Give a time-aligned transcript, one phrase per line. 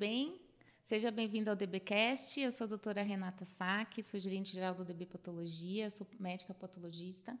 [0.00, 0.40] bem?
[0.82, 2.40] Seja bem-vindo ao DBcast.
[2.40, 7.38] Eu sou a doutora Renata Sack, sou gerente geral do DB Patologia, sou médica patologista.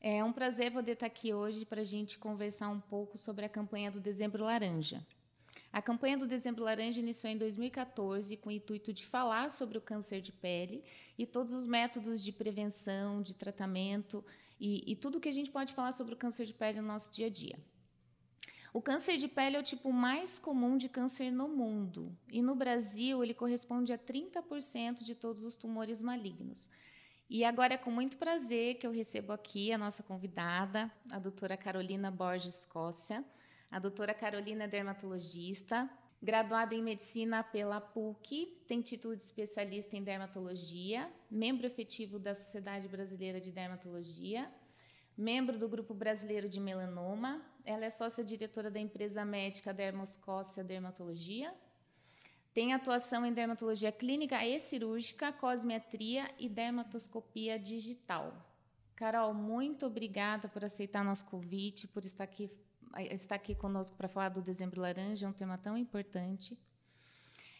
[0.00, 3.48] É um prazer poder estar aqui hoje para a gente conversar um pouco sobre a
[3.48, 5.04] campanha do Dezembro Laranja.
[5.72, 9.80] A campanha do Dezembro Laranja iniciou em 2014 com o intuito de falar sobre o
[9.80, 10.84] câncer de pele
[11.18, 14.24] e todos os métodos de prevenção, de tratamento
[14.60, 17.10] e, e tudo que a gente pode falar sobre o câncer de pele no nosso
[17.10, 17.58] dia a dia.
[18.72, 22.16] O câncer de pele é o tipo mais comum de câncer no mundo.
[22.30, 26.70] E no Brasil, ele corresponde a 30% de todos os tumores malignos.
[27.28, 31.54] E agora é com muito prazer que eu recebo aqui a nossa convidada, a doutora
[31.54, 33.22] Carolina Borges Escócia.
[33.70, 35.88] A doutora Carolina é dermatologista,
[36.22, 42.88] graduada em medicina pela PUC, tem título de especialista em dermatologia, membro efetivo da Sociedade
[42.88, 44.50] Brasileira de Dermatologia
[45.16, 47.42] membro do Grupo Brasileiro de Melanoma.
[47.64, 51.54] Ela é sócia-diretora da empresa médica Dermoscócia Dermatologia.
[52.52, 58.34] Tem atuação em dermatologia clínica e cirúrgica, cosmetria e dermatoscopia digital.
[58.94, 62.50] Carol, muito obrigada por aceitar nosso convite, por estar aqui,
[63.10, 66.58] estar aqui conosco para falar do Dezembro Laranja, um tema tão importante.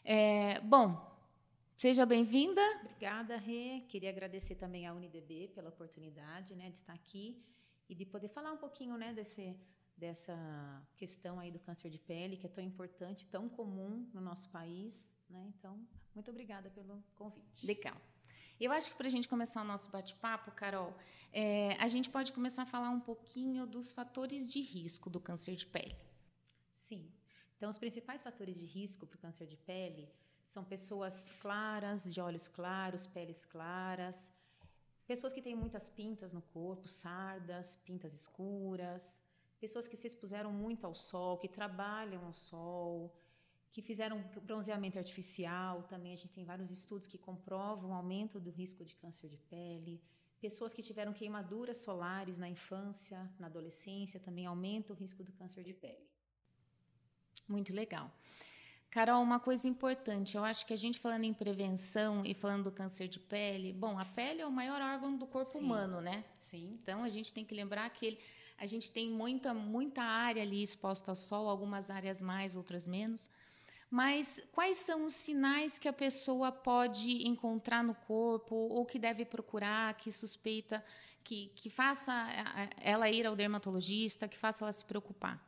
[0.05, 1.12] É, bom,
[1.83, 2.63] Seja bem-vinda.
[2.83, 3.81] Obrigada, Rê.
[3.89, 7.45] Queria agradecer também à UniDB pela oportunidade né, de estar aqui
[7.89, 9.57] e de poder falar um pouquinho né, desse,
[9.97, 10.33] dessa
[10.97, 15.11] questão aí do câncer de pele, que é tão importante, tão comum no nosso país.
[15.29, 15.45] Né?
[15.59, 17.67] Então, muito obrigada pelo convite.
[17.67, 17.97] Legal.
[18.61, 20.95] Eu acho que para a gente começar o nosso bate-papo, Carol,
[21.33, 25.57] é, a gente pode começar a falar um pouquinho dos fatores de risco do câncer
[25.57, 25.97] de pele.
[26.71, 27.11] Sim.
[27.57, 30.09] Então, os principais fatores de risco para o câncer de pele
[30.55, 34.17] são pessoas claras, de olhos claros, peles claras,
[35.11, 39.03] pessoas que têm muitas pintas no corpo, sardas, pintas escuras,
[39.65, 42.93] pessoas que se expuseram muito ao sol, que trabalham ao sol,
[43.73, 44.17] que fizeram
[44.51, 48.95] bronzeamento artificial, também a gente tem vários estudos que comprovam o aumento do risco de
[49.03, 49.95] câncer de pele.
[50.47, 55.65] Pessoas que tiveram queimaduras solares na infância, na adolescência, também aumenta o risco do câncer
[55.69, 56.07] de pele.
[57.49, 58.07] Muito legal.
[58.93, 62.71] Carol, uma coisa importante, eu acho que a gente falando em prevenção e falando do
[62.71, 65.61] câncer de pele, bom, a pele é o maior órgão do corpo Sim.
[65.61, 66.23] humano, né?
[66.39, 66.79] Sim.
[66.83, 68.19] Então a gente tem que lembrar que ele,
[68.59, 73.31] a gente tem muita, muita área ali exposta ao sol, algumas áreas mais, outras menos.
[73.91, 79.25] Mas quais são os sinais que a pessoa pode encontrar no corpo ou que deve
[79.25, 80.85] procurar, que suspeita,
[81.25, 82.13] que, que faça
[82.79, 85.43] ela ir ao dermatologista, que faça ela se preocupar?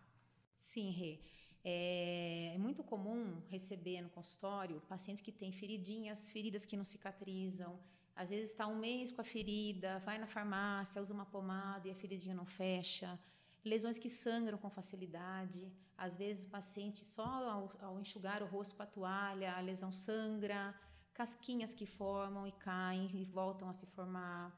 [0.56, 1.33] Sim, Rê.
[1.64, 7.78] É, é muito comum receber no consultório pacientes que têm feridinhas, feridas que não cicatrizam.
[8.14, 11.90] Às vezes está um mês com a ferida, vai na farmácia, usa uma pomada e
[11.90, 13.18] a feridinha não fecha.
[13.64, 15.72] Lesões que sangram com facilidade.
[15.96, 19.92] Às vezes o paciente só ao, ao enxugar o rosto com a toalha, a lesão
[19.92, 20.74] sangra.
[21.14, 24.52] Casquinhas que formam e caem e voltam a se formar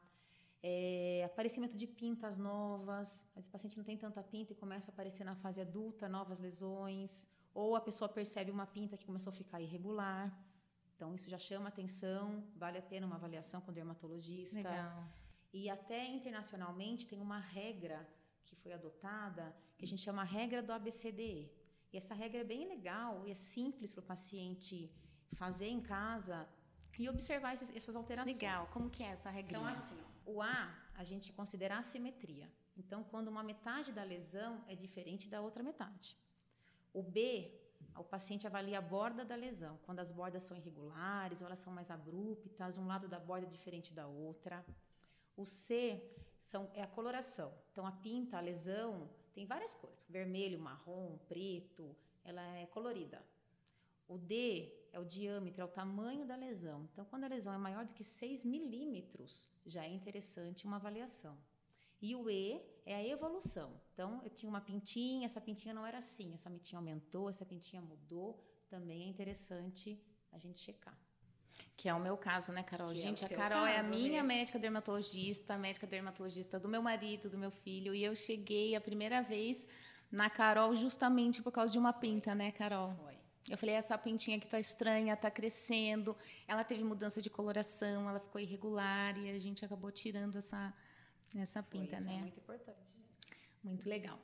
[0.69, 4.87] é, aparecimento de pintas novas, às vezes o paciente não tem tanta pinta e começa
[4.91, 7.11] a aparecer na fase adulta novas lesões,
[7.63, 10.25] ou a pessoa percebe uma pinta que começou a ficar irregular.
[10.93, 12.23] Então, isso já chama atenção,
[12.63, 14.71] vale a pena uma avaliação com o dermatologista.
[14.71, 15.05] Legal.
[15.59, 17.99] E até internacionalmente tem uma regra
[18.47, 19.45] que foi adotada,
[19.77, 21.45] que a gente chama a regra do ABCDE.
[21.93, 24.77] E essa regra é bem legal e é simples para o paciente
[25.43, 26.39] fazer em casa
[26.99, 28.37] e observar essas alterações.
[28.37, 28.67] Legal.
[28.77, 29.53] Como que é essa regra?
[29.53, 32.51] Então, assim, o A, a gente considera assimetria.
[32.77, 36.17] Então, quando uma metade da lesão é diferente da outra metade.
[36.93, 37.51] O B,
[37.97, 41.73] o paciente avalia a borda da lesão, quando as bordas são irregulares ou elas são
[41.73, 44.65] mais abruptas, um lado da borda é diferente da outra.
[45.37, 46.03] O C
[46.39, 47.53] são, é a coloração.
[47.73, 53.23] Então, a pinta, a lesão, tem várias cores: vermelho, marrom, preto, ela é colorida.
[54.09, 56.89] O D é o diâmetro, é o tamanho da lesão.
[56.91, 61.37] Então, quando a lesão é maior do que 6 milímetros, já é interessante uma avaliação.
[62.01, 63.71] E o E é a evolução.
[63.93, 67.83] Então, eu tinha uma pintinha, essa pintinha não era assim, essa pintinha aumentou, essa pintinha
[67.83, 68.43] mudou.
[68.71, 70.01] Também é interessante
[70.33, 70.99] a gente checar.
[71.77, 72.89] Que é o meu caso, né, Carol?
[72.89, 74.29] Que gente, é a Carol caso, é a minha né?
[74.35, 79.23] médica dermatologista, médica dermatologista do meu marido, do meu filho, e eu cheguei a primeira
[79.23, 79.69] vez
[80.11, 82.95] na Carol justamente por causa de uma pinta, né, Carol?
[82.95, 83.16] Foi.
[83.49, 86.17] Eu falei, essa pintinha aqui tá estranha, tá crescendo.
[86.49, 90.75] Ela teve mudança de coloração, ela ficou irregular e a gente acabou tirando essa,
[91.35, 92.17] essa pinta, isso né?
[92.17, 92.79] É muito importante.
[93.63, 94.19] Muito legal.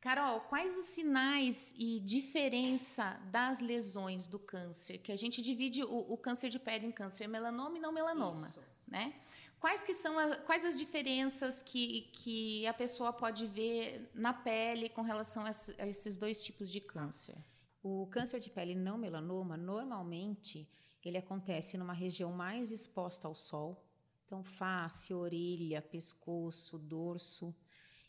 [0.00, 4.98] Carol, quais os sinais e diferença das lesões do câncer?
[4.98, 8.46] Que a gente divide o, o câncer de pele em câncer melanoma e não melanoma,
[8.46, 8.62] Isso.
[8.88, 9.14] né?
[9.60, 14.88] Quais que são a, quais as diferenças que, que a pessoa pode ver na pele
[14.88, 17.36] com relação a, a esses dois tipos de câncer?
[17.82, 20.68] O câncer de pele não melanoma, normalmente,
[21.04, 23.82] ele acontece numa região mais exposta ao sol,
[24.26, 27.54] então face, orelha, pescoço, dorso.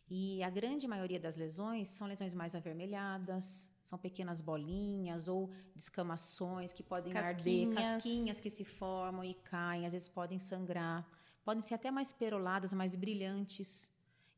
[0.10, 6.74] E a grande maioria das lesões são lesões mais avermelhadas, são pequenas bolinhas ou descamações
[6.74, 7.70] que podem casquinhas.
[7.70, 11.10] arder, casquinhas que se formam e caem, às vezes podem sangrar,
[11.46, 13.90] podem ser até mais peroladas, mais brilhantes.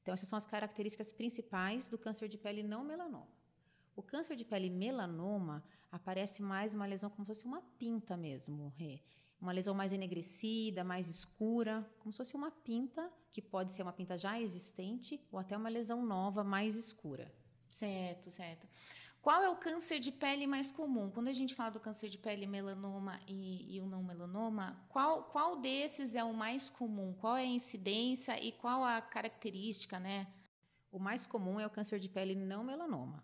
[0.04, 3.43] Então, essas são as características principais do câncer de pele não melanoma.
[3.96, 8.74] O câncer de pele melanoma aparece mais uma lesão como se fosse uma pinta mesmo.
[9.40, 13.94] Uma lesão mais enegrecida, mais escura, como se fosse uma pinta, que pode ser uma
[13.94, 17.32] pinta já existente ou até uma lesão nova, mais escura.
[17.70, 18.68] Certo, certo.
[19.22, 21.10] Qual é o câncer de pele mais comum?
[21.10, 25.24] Quando a gente fala do câncer de pele melanoma e, e, o não melanoma, qual,
[25.26, 27.14] qual desses é o mais comum?
[27.14, 30.28] Qual é a incidência e qual a característica, né?
[30.92, 33.24] O mais comum é o câncer de pele não melanoma.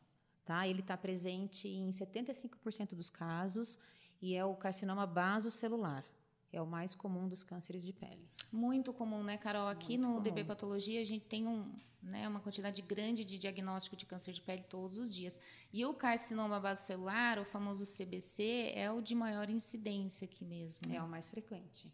[0.50, 0.68] Tá?
[0.68, 3.78] Ele está presente em 75% dos casos
[4.20, 6.04] e é o carcinoma basocelular.
[6.52, 8.28] É o mais comum dos cânceres de pele.
[8.52, 9.68] Muito comum, né, Carol?
[9.68, 10.24] Aqui Muito no comum.
[10.24, 14.42] DB Patologia a gente tem um, né, uma quantidade grande de diagnóstico de câncer de
[14.42, 15.40] pele todos os dias.
[15.72, 20.90] E o carcinoma basocelular, o famoso CBC, é o de maior incidência aqui mesmo.
[20.90, 20.96] Né?
[20.96, 21.94] É o mais frequente.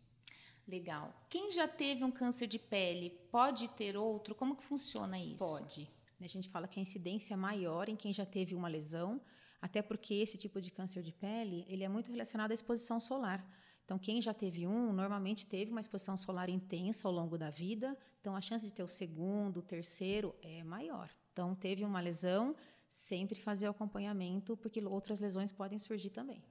[0.65, 1.13] Legal.
[1.27, 4.33] Quem já teve um câncer de pele pode ter outro?
[4.33, 5.39] Como que funciona isso?
[5.39, 5.93] Pode.
[6.21, 9.21] A gente fala que a incidência é maior em quem já teve uma lesão,
[9.61, 13.45] até porque esse tipo de câncer de pele ele é muito relacionado à exposição solar.
[13.83, 17.95] Então, quem já teve um, normalmente teve uma exposição solar intensa ao longo da vida,
[18.19, 21.09] então a chance de ter o segundo, o terceiro é maior.
[21.31, 22.55] Então, teve uma lesão,
[22.87, 26.43] sempre fazer o acompanhamento, porque outras lesões podem surgir também.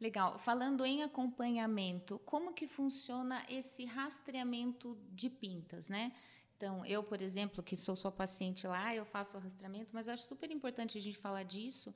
[0.00, 0.38] Legal.
[0.38, 6.12] Falando em acompanhamento, como que funciona esse rastreamento de pintas, né?
[6.60, 10.24] Então, eu, por exemplo, que sou sua paciente lá, eu faço o rastreamento, mas acho
[10.24, 11.94] super importante a gente falar disso,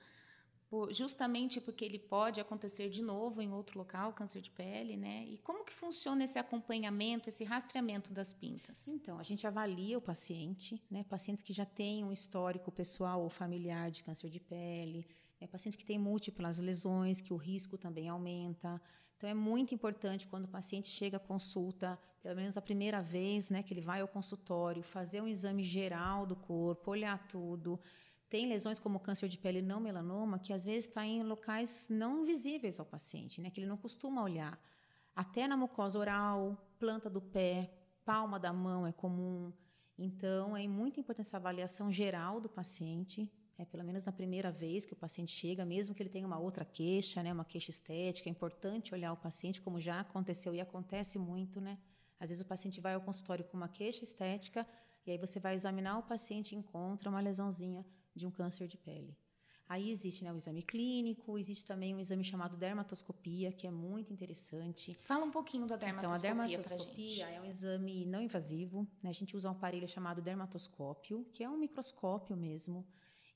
[0.91, 5.27] justamente porque ele pode acontecer de novo em outro local, câncer de pele, né?
[5.27, 8.89] E como que funciona esse acompanhamento, esse rastreamento das pintas?
[8.89, 11.05] Então, a gente avalia o paciente, né?
[11.05, 15.07] Pacientes que já têm um histórico pessoal ou familiar de câncer de pele,
[15.39, 15.47] né?
[15.47, 18.81] pacientes que têm múltiplas lesões, que o risco também aumenta.
[19.17, 23.51] Então, é muito importante quando o paciente chega à consulta, pelo menos a primeira vez
[23.51, 27.81] né, que ele vai ao consultório, fazer um exame geral do corpo, olhar tudo.
[28.29, 32.25] Tem lesões como câncer de pele não melanoma, que às vezes está em locais não
[32.25, 34.61] visíveis ao paciente, né, que ele não costuma olhar.
[35.15, 37.73] Até na mucosa oral, planta do pé,
[38.05, 39.53] palma da mão é comum.
[39.97, 44.85] Então, é muito importante essa avaliação geral do paciente, é, pelo menos na primeira vez
[44.85, 48.29] que o paciente chega, mesmo que ele tenha uma outra queixa, né, uma queixa estética,
[48.29, 51.79] é importante olhar o paciente, como já aconteceu e acontece muito, né?
[52.19, 54.67] Às vezes o paciente vai ao consultório com uma queixa estética
[55.07, 57.85] e aí você vai examinar o paciente e encontra uma lesãozinha
[58.15, 59.17] de um câncer de pele.
[59.67, 64.13] Aí existe né, o exame clínico, existe também um exame chamado dermatoscopia, que é muito
[64.13, 64.95] interessante.
[65.03, 66.31] Fala um pouquinho da dermatoscopia.
[66.31, 68.87] Então, a dermatoscopia é um exame não invasivo.
[69.03, 69.09] Né?
[69.09, 72.87] A gente usa um aparelho chamado dermatoscópio, que é um microscópio mesmo.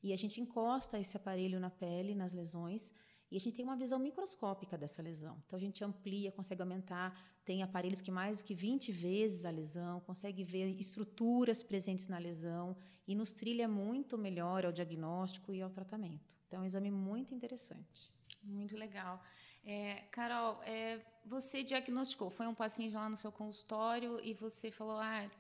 [0.09, 2.95] E a gente encosta esse aparelho na pele, nas lesões,
[3.31, 5.37] e a gente tem uma visão microscópica dessa lesão.
[5.45, 7.09] Então a gente amplia, consegue aumentar,
[7.45, 12.17] tem aparelhos que mais do que 20 vezes a lesão, consegue ver estruturas presentes na
[12.17, 12.75] lesão
[13.07, 16.39] e nos trilha muito melhor ao diagnóstico e ao tratamento.
[16.47, 18.11] Então é um exame muito interessante.
[18.43, 19.23] Muito legal.
[19.63, 24.97] É, Carol, é, você diagnosticou, foi um paciente lá no seu consultório e você falou,
[24.99, 25.31] ah,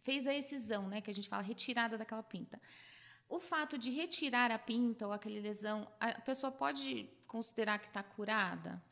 [0.00, 2.58] fez a excisão, né, que a gente fala, retirada daquela pinta.
[3.28, 8.02] O fato de retirar a pinta ou aquela lesão, a pessoa pode considerar que está
[8.02, 8.82] curada?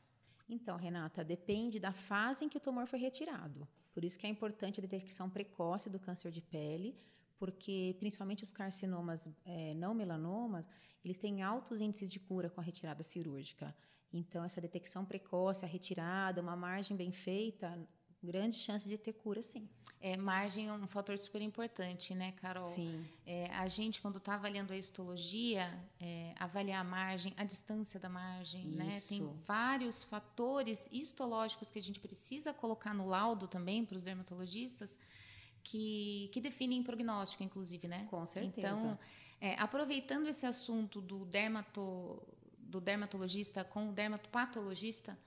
[0.49, 3.69] Então, Renata, depende da fase em que o tumor foi retirado.
[3.93, 6.97] Por isso que é importante a detecção precoce do câncer de pele,
[7.39, 10.67] porque principalmente os carcinomas é, não melanomas,
[11.05, 13.75] eles têm altos índices de cura com a retirada cirúrgica.
[14.13, 17.79] Então, essa detecção precoce, a retirada, uma margem bem feita,
[18.23, 19.69] grande chance de ter cura, sim.
[20.01, 22.63] É, margem é um fator super importante, né, Carol?
[22.63, 23.05] Sim.
[23.27, 28.09] É, a gente, quando está avaliando a histologia, é, avaliar a margem, a distância da
[28.09, 28.89] margem, né?
[28.89, 29.15] Isso.
[29.15, 29.19] né?
[29.21, 34.99] Tem vários fatores histológicos que a gente precisa colocar no laudo também para os dermatologistas
[35.63, 38.07] que, que definem prognóstico, inclusive, né?
[38.11, 38.69] Com certeza.
[38.69, 38.99] Então,
[39.41, 42.23] é, aproveitando esse assunto do, dermato,
[42.59, 45.19] do dermatologista com o dermatopatologista,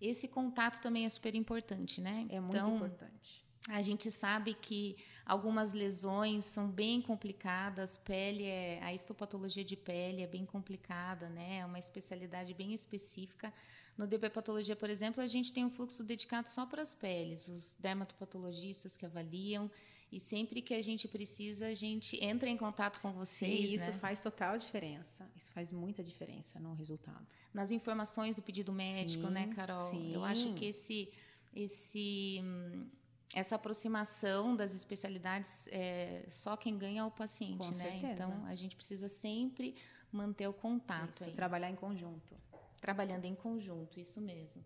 [0.00, 2.26] esse contato também é super importante, né?
[2.28, 3.44] É muito então, importante.
[3.68, 10.22] A gente sabe que algumas lesões são bem complicadas, pele é, a histopatologia de pele
[10.22, 11.58] é bem complicada, né?
[11.58, 13.52] É uma especialidade bem específica.
[13.96, 17.48] No DP Patologia, por exemplo, a gente tem um fluxo dedicado só para as peles,
[17.48, 19.70] os dermatopatologistas que avaliam
[20.16, 23.68] E sempre que a gente precisa, a gente entra em contato com vocês.
[23.68, 23.98] Sim, isso né?
[23.98, 25.30] faz total diferença.
[25.36, 27.26] Isso faz muita diferença no resultado.
[27.52, 29.76] Nas informações do pedido médico, sim, né, Carol?
[29.76, 30.14] Sim.
[30.14, 31.12] Eu acho que esse,
[31.54, 32.86] esse, hum,
[33.34, 37.74] essa aproximação das especialidades é só quem ganha é o paciente, Com né?
[37.74, 38.12] certeza.
[38.14, 39.74] Então a gente precisa sempre
[40.10, 41.10] manter o contato.
[41.10, 41.32] Isso, aí.
[41.34, 42.34] trabalhar em conjunto.
[42.80, 44.64] Trabalhando em conjunto, isso mesmo.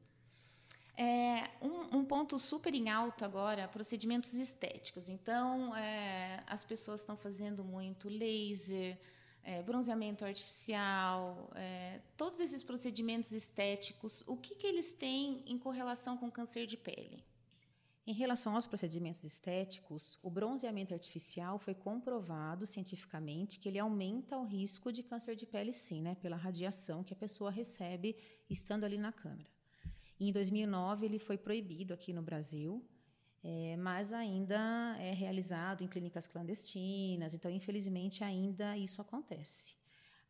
[1.02, 5.08] É, um, um ponto super em alto agora, procedimentos estéticos.
[5.08, 8.98] Então, é, as pessoas estão fazendo muito laser,
[9.42, 16.18] é, bronzeamento artificial, é, todos esses procedimentos estéticos, o que, que eles têm em correlação
[16.18, 17.24] com câncer de pele?
[18.06, 24.44] Em relação aos procedimentos estéticos, o bronzeamento artificial foi comprovado cientificamente que ele aumenta o
[24.44, 28.14] risco de câncer de pele, sim, né, pela radiação que a pessoa recebe
[28.50, 29.59] estando ali na câmera.
[30.20, 32.84] Em 2009 ele foi proibido aqui no Brasil,
[33.42, 39.74] é, mas ainda é realizado em clínicas clandestinas, então infelizmente ainda isso acontece.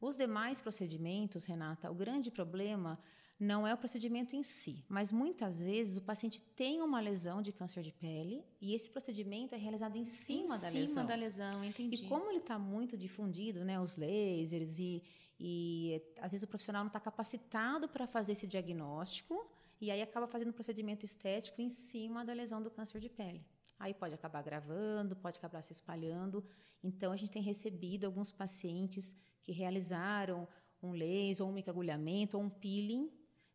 [0.00, 2.98] Os demais procedimentos, Renata, o grande problema
[3.38, 7.52] não é o procedimento em si, mas muitas vezes o paciente tem uma lesão de
[7.52, 11.06] câncer de pele e esse procedimento é realizado em cima em da cima lesão.
[11.06, 12.04] da lesão, entendi.
[12.04, 15.02] E como ele está muito difundido, né, os lasers e,
[15.38, 20.26] e às vezes o profissional não está capacitado para fazer esse diagnóstico e aí acaba
[20.26, 23.44] fazendo um procedimento estético em cima da lesão do câncer de pele.
[23.78, 26.44] Aí pode acabar gravando, pode acabar se espalhando.
[26.82, 30.46] Então a gente tem recebido alguns pacientes que realizaram
[30.82, 33.10] um laser, ou um microagulhamento, ou um peeling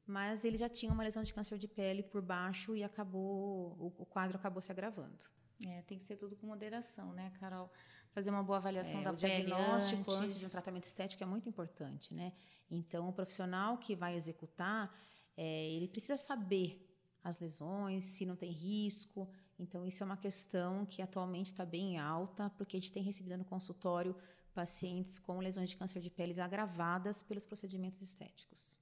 [0.05, 4.05] mas ele já tinha uma lesão de câncer de pele por baixo e acabou o,
[4.05, 5.25] quadro acabou se agravando.
[5.65, 7.72] É, tem que ser tudo com moderação, né, Carol?
[8.12, 10.24] Fazer uma boa avaliação É, da o pele diagnóstico antes.
[10.24, 12.34] antes de um tratamento estético é muito importante, né?
[12.70, 14.94] Então, o profissional que vai executar,
[15.38, 16.82] é, ele precisa saber
[17.24, 19.27] as lesões, se não tem risco.
[19.58, 23.38] Então, isso é uma questão que atualmente está bem alta, porque a gente tem recebido
[23.38, 24.15] no consultório
[24.54, 28.80] pacientes com lesões de câncer de pele agravadas pelos procedimentos estéticos.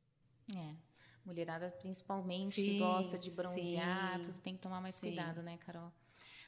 [0.55, 0.75] É.
[1.25, 5.07] Mulherada, principalmente, Sim, que gosta de bronzear, sim, tudo tem que tomar mais sim.
[5.07, 5.91] cuidado, né, Carol?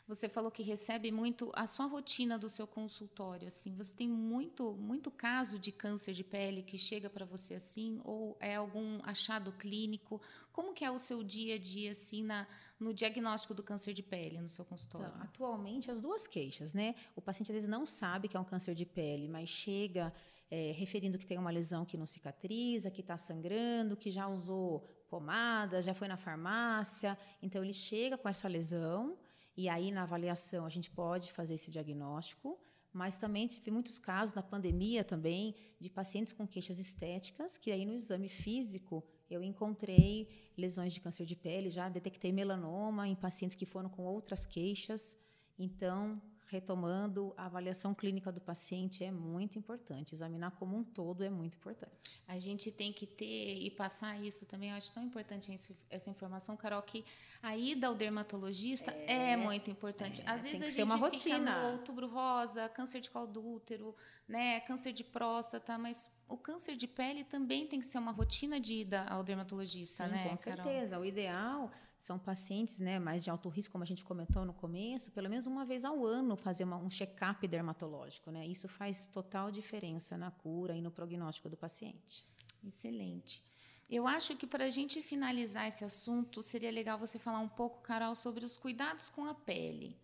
[0.08, 3.76] Você falou que recebe muito a sua rotina do seu consultório, assim.
[3.76, 8.38] Você tem muito, muito caso de câncer de pele que chega para você assim, ou
[8.40, 10.22] é algum achado clínico?
[10.54, 12.48] Como que é o seu dia a dia assim na,
[12.80, 15.08] no diagnóstico do câncer de pele no seu consultório?
[15.08, 16.94] Então, atualmente, as duas queixas, né?
[17.16, 20.14] O paciente às vezes não sabe que é um câncer de pele, mas chega
[20.52, 24.82] é, referindo que tem uma lesão que não cicatriza, que está sangrando, que já usou
[25.10, 27.18] pomada, já foi na farmácia.
[27.42, 29.18] Então, ele chega com essa lesão
[29.58, 32.60] e aí na avaliação a gente pode fazer esse diagnóstico.
[32.92, 37.86] Mas também tive muitos casos na pandemia também de pacientes com queixas estéticas, que aí
[37.86, 43.54] no exame físico eu encontrei lesões de câncer de pele, já detectei melanoma em pacientes
[43.54, 45.18] que foram com outras queixas.
[45.60, 50.14] Então, retomando, a avaliação clínica do paciente é muito importante.
[50.14, 51.92] Examinar como um todo é muito importante.
[52.28, 54.70] A gente tem que ter e passar isso também.
[54.70, 57.04] Eu acho tão importante esse- essa informação, Carol, que
[57.42, 60.22] a ida ao dermatologista é, muito importante.
[60.22, 63.96] é, Às vezes a gente uma fica no outubro rosa, câncer de colo do útero,
[64.28, 68.60] né, câncer de próstata, mas o câncer de pele também tem que ser uma rotina
[68.60, 70.66] de ida ao dermatologista, Sim, né, com Carol?
[70.66, 71.00] certeza.
[71.00, 71.72] O ideal
[72.06, 75.48] são pacientes né, mais de alto risco, como a gente comentou no começo, pelo menos
[75.48, 78.30] uma vez ao ano fazer uma- um check-up dermatológico.
[78.32, 78.46] Né?
[78.46, 82.24] Isso faz total diferença na cura e no prognóstico do paciente.
[82.64, 83.42] Excelente.
[83.90, 87.82] Eu acho que para a gente finalizar esse assunto, seria legal você falar um pouco,
[87.82, 89.96] Carol, sobre os cuidados com a pele,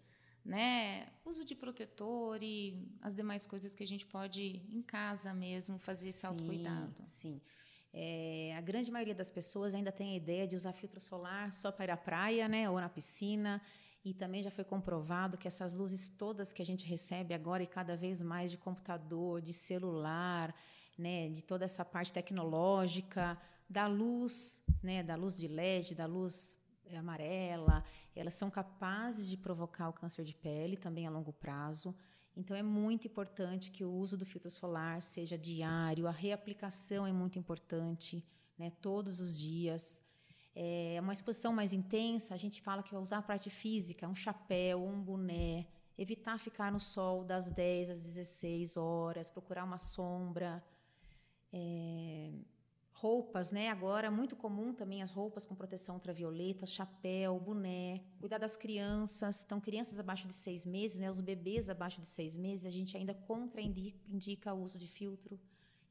[0.46, 1.08] né?
[1.26, 6.10] Uso de protetor e as demais coisas que a gente pode, em casa mesmo, fazer
[6.10, 7.04] esse Sim, autocuidado.
[7.08, 7.42] Sim.
[7.94, 11.72] É, a grande maioria das pessoas ainda tem a ideia de usar filtro solar só
[11.72, 13.62] para ir à praia, né, ou na piscina.
[14.04, 17.68] E também já foi comprovado que essas luzes todas que a gente recebe agora e
[17.68, 20.56] cada vez mais de computador, de celular,
[20.98, 23.38] né, de toda essa parte tecnológica,
[23.70, 27.84] da luz, né, da luz de LED, da luz eh, amarela,
[28.16, 31.96] elas são capazes de provocar o câncer de pele também a longo prazo.
[32.36, 37.12] Então é muito importante que o uso do filtro solar seja diário, a reaplicação é
[37.12, 38.26] muito importante,
[38.58, 40.04] né, todos os dias.
[40.56, 44.16] É uma exposição mais intensa, a gente fala que vai usar a parte física, um
[44.16, 50.64] chapéu, um boné, evitar ficar no sol das 10 às 16 horas, procurar uma sombra.
[51.54, 52.32] É,
[53.02, 53.70] roupas, né?
[53.70, 58.02] Agora muito comum também as roupas com proteção ultravioleta, chapéu, boné.
[58.20, 59.44] Cuidar das crianças.
[59.44, 61.10] Então, crianças abaixo de seis meses, né?
[61.10, 65.40] Os bebês abaixo de seis meses, a gente ainda contraindica o uso de filtro.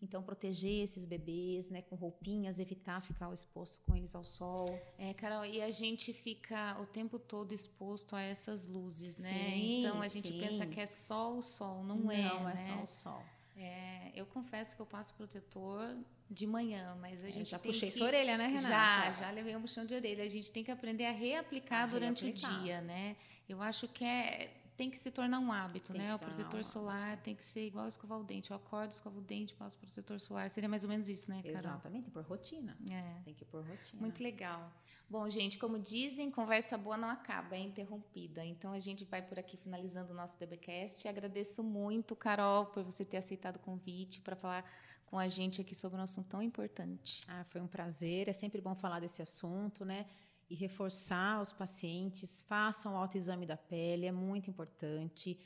[0.02, 4.66] Então, proteger esses bebês, né, com roupinhas, evitar ficar exposto com eles ao sol.
[4.96, 9.28] É, Carol, e a gente fica o tempo todo exposto a essas luzes, né?
[9.28, 10.40] Sim, então a gente sim.
[10.40, 12.56] pensa que é só o sol, não, Não é, é né?
[12.56, 13.22] só o sol.
[13.62, 15.94] É, eu confesso que eu passo protetor
[16.30, 17.94] de manhã, mas a Eu gente já puxei que...
[17.94, 18.68] sua orelha, né, Renata?
[18.68, 20.24] Já, já levei um puxão de orelha.
[20.24, 22.58] A gente tem que aprender a reaplicar A durante reaplicar.
[22.58, 23.16] o dia, né?
[23.48, 24.48] Eu acho que é
[24.80, 26.14] tem que se tornar um hábito, Tem né?
[26.14, 28.50] O protetor um solar tem que ser igual escovar o dente.
[28.50, 30.48] Eu acordo, escovo o dente, passo protetor solar.
[30.48, 31.58] Seria mais ou menos isso, né, Carol?
[31.58, 32.78] Exatamente, por rotina.
[32.90, 33.20] É.
[33.22, 34.00] Tem que pôr rotina.
[34.00, 34.72] Muito legal.
[35.06, 38.42] Bom, gente, como dizem, conversa boa não acaba, é interrompida.
[38.42, 41.06] Então a gente vai por aqui finalizando o nosso DBcast.
[41.06, 44.64] Agradeço muito, Carol, por você ter aceitado o convite para falar
[45.04, 47.20] com a gente aqui sobre um assunto tão importante.
[47.28, 48.30] Ah, foi um prazer.
[48.30, 50.06] É sempre bom falar desse assunto, né?
[50.50, 55.38] E reforçar os pacientes, façam o autoexame da pele, é muito importante.